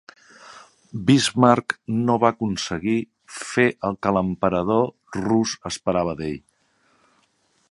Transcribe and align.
Bismarck 1.09 1.75
no 2.07 2.15
va 2.25 2.31
aconseguir 2.35 2.97
fer 3.43 3.69
el 3.91 4.01
que 4.07 4.17
l'emperador 4.17 4.93
rus 5.23 5.57
esperava 5.73 6.21
d'ell. 6.25 6.39